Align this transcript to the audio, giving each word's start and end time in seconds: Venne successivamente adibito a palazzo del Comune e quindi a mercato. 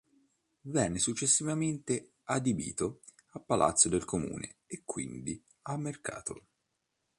Venne 0.63 0.97
successivamente 0.97 2.13
adibito 2.23 3.01
a 3.33 3.39
palazzo 3.39 3.87
del 3.87 4.03
Comune 4.03 4.55
e 4.65 4.81
quindi 4.83 5.39
a 5.65 5.77
mercato. 5.77 6.47